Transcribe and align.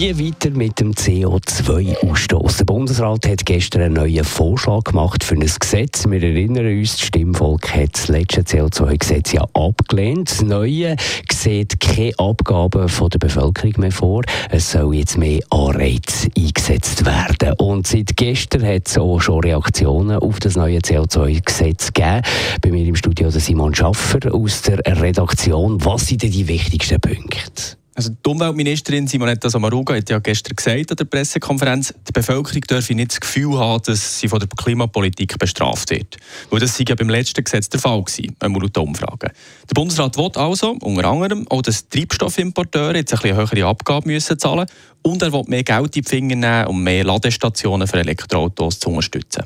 Wie 0.00 0.28
weiter 0.28 0.48
mit 0.48 0.80
dem 0.80 0.92
CO2-Ausstoß? 0.92 2.56
Der 2.56 2.64
Bundesrat 2.64 3.28
hat 3.28 3.44
gestern 3.44 3.82
einen 3.82 3.94
neuen 3.96 4.24
Vorschlag 4.24 4.84
gemacht 4.84 5.22
für 5.22 5.34
ein 5.34 5.40
Gesetz. 5.40 6.08
Wir 6.08 6.22
erinnern 6.22 6.64
uns, 6.64 6.92
das 6.92 7.02
Stimmvolk 7.02 7.74
hat 7.74 7.90
das 7.92 8.08
letzte 8.08 8.40
CO2-Gesetz 8.40 9.32
ja 9.32 9.44
abgelehnt. 9.52 10.30
Das 10.30 10.40
neue 10.40 10.96
sieht 11.30 11.80
keine 11.80 12.18
Abgaben 12.18 12.88
von 12.88 13.10
der 13.10 13.18
Bevölkerung 13.18 13.74
mehr 13.76 13.92
vor. 13.92 14.22
Es 14.48 14.72
soll 14.72 14.94
jetzt 14.94 15.18
mehr 15.18 15.40
Anreiz 15.50 16.26
eingesetzt 16.34 17.04
werden. 17.04 17.52
Und 17.58 17.86
seit 17.86 18.16
gestern 18.16 18.64
hat 18.66 18.88
es 18.88 18.96
auch 18.96 19.20
schon 19.20 19.44
Reaktionen 19.44 20.16
auf 20.16 20.40
das 20.40 20.56
neue 20.56 20.78
CO2-Gesetz 20.78 21.92
gegeben. 21.92 22.22
Bei 22.62 22.70
mir 22.70 22.86
im 22.86 22.96
Studio 22.96 23.30
der 23.30 23.42
Simon 23.42 23.74
Schaffer 23.74 24.34
aus 24.34 24.62
der 24.62 24.78
Redaktion. 24.78 25.84
Was 25.84 26.06
sind 26.06 26.22
denn 26.22 26.30
die 26.30 26.48
wichtigsten 26.48 26.98
Punkte? 26.98 27.79
Also 28.00 28.12
die 28.12 28.30
Umweltministerin 28.30 29.06
Simonetta 29.06 29.50
Sommaruga 29.50 29.94
hat 29.94 30.08
ja 30.08 30.18
gestern 30.20 30.56
gesagt 30.56 30.90
an 30.90 30.96
der 30.96 31.04
Pressekonferenz, 31.04 31.92
die 32.08 32.12
Bevölkerung 32.12 32.62
dürfe 32.62 32.94
nicht 32.94 33.10
das 33.10 33.20
Gefühl 33.20 33.58
haben, 33.58 33.82
dass 33.84 34.20
sie 34.20 34.26
von 34.26 34.38
der 34.38 34.48
Klimapolitik 34.48 35.38
bestraft 35.38 35.90
wird. 35.90 36.16
Weil 36.48 36.60
das 36.60 36.78
sei 36.78 36.84
ja 36.88 36.94
beim 36.94 37.10
letzten 37.10 37.44
Gesetz 37.44 37.68
der 37.68 37.78
Fall 37.78 38.02
gewesen, 38.02 38.34
laut 38.40 38.74
der 38.74 38.82
Umfrage. 38.82 39.32
Der 39.68 39.74
Bundesrat 39.74 40.16
will 40.16 40.30
also 40.36 40.78
unter 40.80 41.04
anderem 41.04 41.46
auch, 41.50 41.60
dass 41.60 41.90
Treibstoffimporteure 41.90 42.96
jetzt 42.96 43.12
ein 43.12 43.20
bisschen 43.20 43.36
höhere 43.36 43.66
Abgaben 43.66 44.10
müssen 44.10 44.38
zahlen 44.38 44.66
und 45.02 45.22
er 45.22 45.32
will 45.32 45.44
mehr 45.46 45.62
Geld 45.62 45.96
in 45.96 46.02
die 46.02 46.08
Finger 46.08 46.36
nehmen, 46.36 46.66
um 46.66 46.82
mehr 46.82 47.04
Ladestationen 47.04 47.86
für 47.86 47.98
Elektroautos 47.98 48.80
zu 48.80 48.90
unterstützen. 48.90 49.44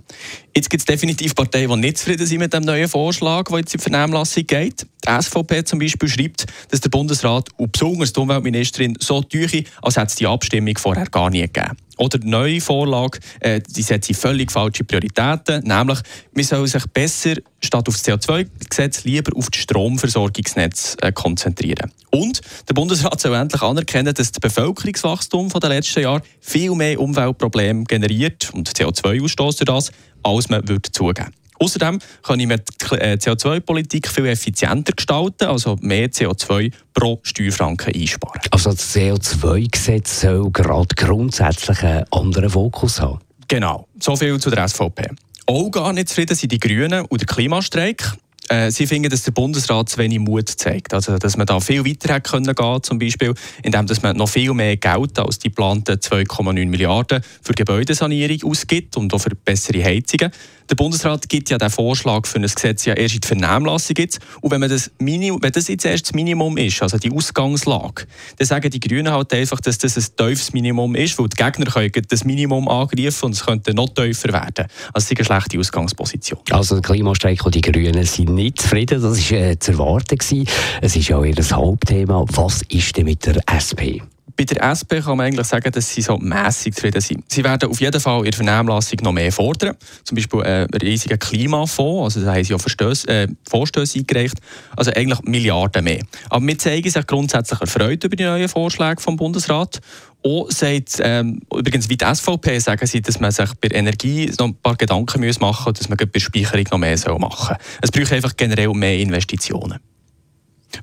Jetzt 0.54 0.70
gibt 0.70 0.80
es 0.80 0.84
definitiv 0.84 1.34
Parteien, 1.34 1.70
die 1.70 1.76
nicht 1.76 1.98
zufrieden 1.98 2.26
sind 2.26 2.38
mit 2.38 2.52
dem 2.52 2.64
neuen 2.64 2.88
Vorschlag, 2.88 3.44
der 3.44 3.58
jetzt 3.58 3.74
in 3.74 3.78
die 3.78 3.90
Vernehmlassung 3.90 4.46
geht. 4.46 4.86
Die 5.06 5.22
SVP 5.22 5.64
zum 5.64 5.78
Beispiel 5.78 6.08
schreibt, 6.08 6.46
dass 6.70 6.80
der 6.80 6.90
Bundesrat 6.90 7.48
und 7.56 7.72
besonders 7.72 8.12
die 8.12 8.20
Umweltministerin 8.44 8.96
so 9.00 9.22
teuer, 9.22 9.62
als 9.82 9.96
hätte 9.96 10.06
es 10.06 10.14
die 10.16 10.26
Abstimmung 10.26 10.76
vorher 10.76 11.06
gar 11.06 11.30
nie 11.30 11.42
gegeben. 11.42 11.76
Oder 11.96 12.18
die 12.18 12.26
neue 12.26 12.60
Vorlage, 12.60 13.20
äh, 13.40 13.60
die 13.60 13.82
setzt 13.82 14.14
völlig 14.16 14.50
falsche 14.50 14.82
Prioritäten, 14.82 15.62
nämlich 15.62 16.00
man 16.32 16.44
soll 16.44 16.66
sich 16.66 16.84
besser 16.86 17.36
statt 17.60 17.88
auf 17.88 17.94
das 17.94 18.04
CO2-Gesetz 18.04 19.04
lieber 19.04 19.36
auf 19.36 19.48
das 19.48 19.62
Stromversorgungsnetz 19.62 20.96
äh, 21.00 21.12
konzentrieren. 21.12 21.92
Und 22.10 22.40
der 22.68 22.74
Bundesrat 22.74 23.20
soll 23.20 23.34
endlich 23.34 23.62
anerkennen, 23.62 24.12
dass 24.12 24.32
das 24.32 24.40
Bevölkerungswachstum 24.40 25.48
der 25.50 25.68
letzten 25.70 26.02
Jahre 26.02 26.22
viel 26.40 26.74
mehr 26.74 27.00
Umweltprobleme 27.00 27.84
generiert 27.84 28.50
und 28.52 28.68
CO2-Ausstoß 28.70 29.58
durch 29.58 29.66
das, 29.66 29.92
als 30.24 30.48
man 30.48 30.68
würde 30.68 30.90
zugeben 30.90 31.32
Außerdem 31.64 31.98
kann 32.22 32.40
ich 32.40 32.46
die 32.46 32.94
äh, 32.96 33.16
CO2-Politik 33.16 34.06
viel 34.08 34.26
effizienter 34.26 34.92
gestalten, 34.92 35.44
also 35.44 35.78
mehr 35.80 36.10
CO2 36.10 36.70
pro 36.92 37.20
Steuerfranken 37.22 37.94
einsparen. 37.94 38.42
Also 38.50 38.70
das 38.72 38.94
CO2-Gesetz 38.94 40.20
soll 40.20 40.50
gerade 40.50 40.94
grundsätzlich 40.94 41.82
einen 41.82 42.04
anderen 42.12 42.50
Fokus 42.50 43.00
haben? 43.00 43.20
Genau, 43.48 43.88
so 43.98 44.14
viel 44.14 44.38
zu 44.38 44.50
der 44.50 44.68
SVP. 44.68 45.08
Auch 45.46 45.70
gar 45.70 45.94
nicht 45.94 46.10
zufrieden 46.10 46.36
sind 46.36 46.52
die 46.52 46.60
Grünen 46.60 47.06
und 47.06 47.20
der 47.20 47.26
Klimastreik. 47.26 48.14
Äh, 48.48 48.70
sie 48.70 48.86
finden, 48.86 49.08
dass 49.08 49.22
der 49.22 49.32
Bundesrat 49.32 49.88
zu 49.88 49.98
wenig 49.98 50.18
Mut 50.18 50.48
zeigt. 50.48 50.92
Also, 50.92 51.16
dass 51.16 51.36
man 51.36 51.46
da 51.46 51.60
viel 51.60 51.84
weiter 51.84 52.14
hätte 52.14 52.30
können 52.30 52.54
gehen 52.54 52.82
zum 52.82 52.98
Beispiel, 52.98 53.32
indem 53.62 53.86
dass 53.86 54.02
man 54.02 54.16
noch 54.16 54.28
viel 54.28 54.52
mehr 54.52 54.76
Geld 54.76 55.18
als 55.18 55.38
die 55.38 55.48
geplanten 55.48 55.96
2,9 55.96 56.66
Milliarden 56.66 57.22
für 57.42 57.54
Gebäudesanierung 57.54 58.50
ausgibt 58.50 58.96
und 58.98 59.14
auch 59.14 59.18
für 59.18 59.34
bessere 59.34 59.82
Heizungen. 59.82 60.30
Der 60.70 60.76
Bundesrat 60.76 61.28
gibt 61.28 61.50
ja 61.50 61.58
den 61.58 61.70
Vorschlag 61.70 62.26
für 62.26 62.38
ein 62.38 62.42
Gesetz 62.42 62.86
ja 62.86 62.94
erst 62.94 63.14
in 63.14 63.20
die 63.20 63.28
Vernehmlassung 63.28 63.96
jetzt. 63.98 64.18
Und 64.40 64.50
wenn, 64.50 64.60
man 64.60 64.70
das 64.70 64.90
Minimum, 64.98 65.42
wenn 65.42 65.52
das 65.52 65.68
jetzt 65.68 65.84
erst 65.84 66.06
das 66.06 66.14
Minimum 66.14 66.56
ist, 66.56 66.82
also 66.82 66.96
die 66.96 67.12
Ausgangslage, 67.12 68.06
dann 68.38 68.46
sagen 68.46 68.70
die 68.70 68.80
Grünen 68.80 69.12
halt 69.12 69.32
einfach, 69.34 69.60
dass 69.60 69.78
das 69.78 69.96
ein 69.96 70.04
tiefes 70.16 70.52
Minimum 70.52 70.94
ist, 70.94 71.18
weil 71.18 71.28
die 71.28 71.36
Gegner 71.36 71.66
können 71.66 71.92
das 72.08 72.24
Minimum 72.24 72.68
angreifen 72.68 73.26
und 73.26 73.32
es 73.32 73.44
könnte 73.44 73.74
noch 73.74 73.90
tiefer 73.90 74.32
werden. 74.32 74.66
Also 74.92 75.04
es 75.06 75.10
ist 75.10 75.18
eine 75.18 75.24
schlechte 75.24 75.58
Ausgangsposition. 75.58 76.40
Also 76.50 76.76
der 76.76 76.82
Klimastreik 76.82 77.44
und 77.44 77.54
die 77.54 77.60
Grünen 77.60 78.04
sind 78.04 78.30
nicht 78.30 78.62
zufrieden, 78.62 79.02
das 79.02 79.30
war 79.30 79.38
äh, 79.38 79.58
zu 79.58 79.72
erwarten. 79.72 80.16
Gewesen. 80.16 80.48
Es 80.80 80.96
ist 80.96 81.08
ja 81.08 81.22
ihr 81.22 81.34
Hauptthema. 81.34 82.24
Was 82.28 82.62
ist 82.68 82.96
denn 82.96 83.04
mit 83.04 83.26
der 83.26 83.36
SP? 83.48 84.02
Bei 84.36 84.44
der 84.44 84.62
SP 84.66 84.98
kann 84.98 85.16
man 85.16 85.26
eigentlich 85.26 85.46
sagen, 85.46 85.70
dass 85.70 85.94
sie 85.94 86.02
so 86.02 86.18
mässig 86.18 86.74
zufrieden 86.74 87.00
sind. 87.00 87.24
Sie 87.30 87.44
werden 87.44 87.70
auf 87.70 87.80
jeden 87.80 88.00
Fall 88.00 88.18
in 88.18 88.32
der 88.32 88.32
Vernehmlassung 88.32 88.98
noch 89.02 89.12
mehr 89.12 89.30
fordern. 89.30 89.76
Zum 90.02 90.16
Beispiel 90.16 90.42
einen 90.42 90.68
riesigen 90.74 91.18
Klimafonds, 91.18 92.16
also 92.16 92.26
da 92.26 92.34
haben 92.34 92.42
sie 92.42 92.58
Verstöße, 92.58 93.08
äh, 93.08 93.28
Vorstöße 93.48 94.00
eingereicht, 94.00 94.38
also 94.76 94.90
eigentlich 94.90 95.22
Milliarden 95.22 95.84
mehr. 95.84 96.00
Aber 96.30 96.44
wir 96.44 96.58
zeigen 96.58 96.90
sich 96.90 97.06
grundsätzlich 97.06 97.60
erfreut 97.60 98.02
über 98.02 98.16
die 98.16 98.24
neuen 98.24 98.48
Vorschläge 98.48 99.00
vom 99.00 99.16
Bundesrat. 99.16 99.80
Auch 100.24 100.50
sagt, 100.50 101.00
ähm, 101.00 101.40
übrigens 101.54 101.88
wie 101.88 101.96
die 101.96 102.04
SVP 102.04 102.58
sagen 102.58 102.86
sie, 102.86 103.02
dass 103.02 103.20
man 103.20 103.30
sich 103.30 103.50
bei 103.60 103.68
Energie 103.68 104.32
noch 104.38 104.46
ein 104.46 104.54
paar 104.56 104.74
Gedanken 104.74 105.20
machen 105.40 105.64
muss, 105.66 105.78
dass 105.78 105.88
man 105.88 105.98
bei 105.98 106.18
Speicherung 106.18 106.64
noch 106.70 106.78
mehr 106.78 106.96
machen 107.18 107.46
soll. 107.46 107.56
Es 107.82 107.90
braucht 107.92 108.12
einfach 108.12 108.34
generell 108.36 108.72
mehr 108.72 108.98
Investitionen. 108.98 109.78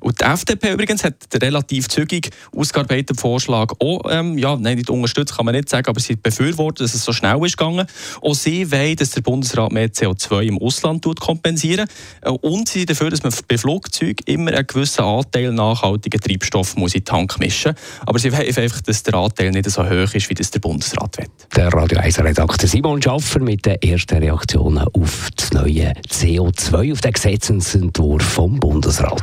Und 0.00 0.20
die 0.20 0.24
FDP 0.24 0.72
übrigens 0.72 1.04
hat 1.04 1.14
relativ 1.40 1.88
zügig 1.88 2.30
ausgearbeiteten 2.54 3.16
Vorschlag 3.16 3.72
auch, 3.78 4.02
ähm, 4.10 4.38
ja, 4.38 4.56
nein, 4.56 4.76
nicht 4.76 4.90
unterstützt, 4.90 5.36
kann 5.36 5.46
man 5.46 5.54
nicht 5.54 5.68
sagen, 5.68 5.88
aber 5.88 6.00
sie 6.00 6.16
befürwortet, 6.16 6.86
dass 6.86 6.94
es 6.94 7.04
so 7.04 7.12
schnell 7.12 7.44
ist 7.44 7.56
gegangen. 7.56 7.86
Auch 8.20 8.34
sie 8.34 8.70
wollen, 8.70 8.96
dass 8.96 9.10
der 9.10 9.22
Bundesrat 9.22 9.72
mehr 9.72 9.88
CO2 9.88 10.42
im 10.42 10.58
Ausland 10.58 11.04
kompensieren 11.20 11.88
äh, 12.22 12.30
und 12.30 12.68
sie 12.68 12.80
sind 12.80 12.90
dafür, 12.90 13.10
dass 13.10 13.22
man 13.22 13.32
bei 13.48 13.58
Flugzeugen 13.58 14.16
immer 14.26 14.52
einen 14.52 14.66
gewissen 14.66 15.02
Anteil 15.02 15.52
nachhaltigen 15.52 16.20
Treibstoff 16.20 16.76
muss 16.76 16.94
in 16.94 17.00
den 17.00 17.04
Tank 17.06 17.38
mischen 17.38 17.74
Aber 18.06 18.18
sie 18.18 18.32
wollen 18.32 18.56
einfach, 18.56 18.80
dass 18.82 19.02
der 19.02 19.14
Anteil 19.14 19.50
nicht 19.50 19.70
so 19.70 19.84
hoch 19.84 20.14
ist, 20.14 20.28
wie 20.30 20.34
das 20.34 20.50
der 20.50 20.60
Bundesrat 20.60 21.18
will. 21.18 21.26
Der 21.56 21.72
Radio 21.72 21.98
1 21.98 22.18
Redakteur 22.18 22.68
Simon 22.68 23.02
Schaffer 23.02 23.40
mit 23.40 23.66
den 23.66 23.80
ersten 23.82 24.18
Reaktionen 24.18 24.86
auf 24.92 25.28
das 25.36 25.52
neue 25.52 25.92
CO2, 26.08 26.92
auf 26.92 27.00
den 27.00 27.12
Gesetzentwurf 27.12 28.22
vom 28.22 28.58
Bundesrat. 28.58 29.22